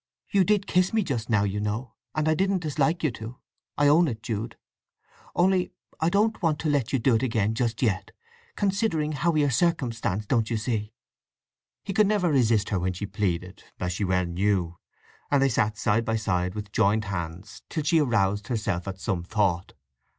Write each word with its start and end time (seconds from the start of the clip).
"You 0.31 0.43
did 0.43 0.65
kiss 0.65 0.93
me 0.93 1.03
just 1.03 1.29
now, 1.29 1.43
you 1.43 1.59
know; 1.59 1.93
and 2.15 2.27
I 2.27 2.33
didn't 2.33 2.63
dislike 2.63 3.03
you 3.03 3.11
to, 3.11 3.37
I 3.77 3.87
own 3.87 4.07
it, 4.07 4.23
Jude. 4.23 4.57
Only 5.35 5.73
I 5.99 6.09
don't 6.09 6.41
want 6.41 6.57
to 6.61 6.69
let 6.69 6.91
you 6.91 6.97
do 6.97 7.13
it 7.13 7.21
again, 7.21 7.53
just 7.53 7.83
yet—considering 7.83 9.11
how 9.11 9.29
we 9.29 9.43
are 9.43 9.51
circumstanced, 9.51 10.27
don't 10.27 10.49
you 10.49 10.57
see!" 10.57 10.95
He 11.83 11.93
could 11.93 12.07
never 12.07 12.31
resist 12.31 12.69
her 12.69 12.79
when 12.79 12.93
she 12.93 13.05
pleaded 13.05 13.63
(as 13.79 13.93
she 13.93 14.03
well 14.03 14.25
knew). 14.25 14.79
And 15.29 15.39
they 15.39 15.49
sat 15.49 15.77
side 15.77 16.03
by 16.03 16.15
side 16.15 16.55
with 16.55 16.71
joined 16.71 17.05
hands, 17.05 17.61
till 17.69 17.83
she 17.83 17.99
aroused 17.99 18.47
herself 18.47 18.87
at 18.87 18.99
some 18.99 19.21
thought. 19.21 19.73